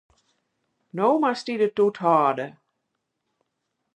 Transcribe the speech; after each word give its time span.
No 0.97 1.07
moatst 1.21 1.45
dy 1.47 1.55
de 1.61 1.69
toet 1.77 1.97
hâlde. 2.03 2.47